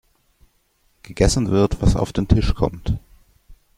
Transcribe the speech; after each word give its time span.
Gegessen 1.03 1.51
wird, 1.51 1.79
was 1.83 1.95
auf 1.95 2.11
den 2.11 2.27
Tisch 2.27 2.55
kommt. 2.55 2.97